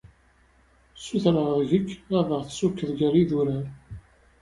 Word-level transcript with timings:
Sutureɣ 1.03 1.49
deg-k 1.69 1.89
ad 2.19 2.29
aɣ-tessukeḍ 2.37 2.89
gar 2.99 3.13
yidurar. 3.17 3.65